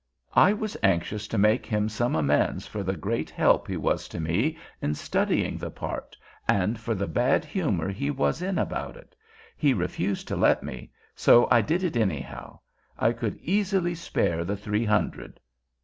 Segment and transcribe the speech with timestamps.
[0.33, 4.19] I was anxious to make him some amends for the great help he was to
[4.19, 6.17] me in studying the part,
[6.49, 9.15] and for the bad humor he was in about it.
[9.55, 12.61] He refused to let me, so I did it anyhow.
[12.97, 15.39] I could easily spare the three hundred.